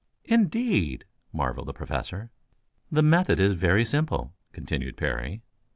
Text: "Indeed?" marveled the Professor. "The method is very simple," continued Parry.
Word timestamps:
"Indeed?" 0.25 1.05
marveled 1.31 1.67
the 1.67 1.73
Professor. 1.75 2.31
"The 2.91 3.03
method 3.03 3.39
is 3.39 3.53
very 3.53 3.85
simple," 3.85 4.33
continued 4.51 4.97
Parry. 4.97 5.43